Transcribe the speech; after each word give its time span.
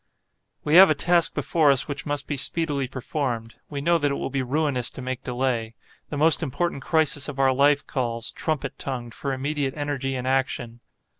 We 0.63 0.73
have 0.77 0.89
a 0.89 0.95
task 0.95 1.35
before 1.35 1.69
us 1.69 1.87
which 1.87 2.07
must 2.07 2.25
be 2.25 2.35
speedily 2.35 2.87
performed. 2.87 3.57
We 3.69 3.81
know 3.81 3.99
that 3.99 4.09
it 4.09 4.15
will 4.15 4.31
be 4.31 4.41
ruinous 4.41 4.89
to 4.89 4.99
make 5.03 5.23
delay. 5.23 5.75
The 6.09 6.17
most 6.17 6.41
important 6.41 6.81
crisis 6.81 7.27
of 7.29 7.37
our 7.37 7.53
life 7.53 7.85
calls, 7.85 8.31
trumpet 8.31 8.79
tongued, 8.79 9.13
for 9.13 9.31
immediate 9.31 9.75
energy 9.77 10.15
and 10.15 10.25
action. 10.25 10.79